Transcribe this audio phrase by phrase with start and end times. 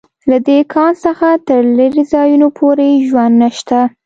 [0.29, 3.79] له دې کان څخه تر لېرې ځایونو پورې ژوند نشته